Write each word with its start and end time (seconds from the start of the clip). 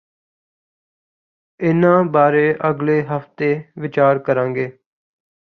ਇਨ੍ਹਾਂ 1.59 2.03
ਬਾਰੇ 2.05 2.53
ਅਗਲੇ 2.69 3.01
ਹਫ਼ਤੇ 3.07 3.53
ਵਿਚਾਰ 3.79 4.19
ਕਰਾਂਗੇ 4.19 4.69